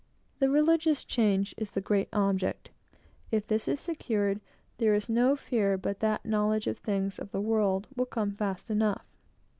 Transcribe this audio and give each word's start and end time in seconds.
The 0.39 0.49
religious 0.49 1.03
change 1.05 1.53
is 1.59 1.69
the 1.69 1.79
great 1.79 2.09
object. 2.11 2.71
If 3.29 3.45
this 3.45 3.67
is 3.67 3.79
secured, 3.79 4.41
there 4.79 4.95
is 4.95 5.11
no 5.11 5.35
fear 5.35 5.77
but 5.77 5.99
that 5.99 6.25
knowledge 6.25 6.65
of 6.65 6.79
things 6.79 7.19
of 7.19 7.29
the 7.29 7.39
world 7.39 7.85
will 7.95 8.07
come 8.07 8.29
in 8.29 8.35
fast 8.35 8.71
enough. 8.71 9.05